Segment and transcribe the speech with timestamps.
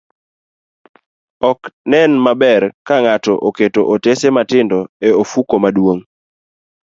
[1.49, 6.03] Ok nen maber ka ng'ato oketo otese matindo e ofuko maduong',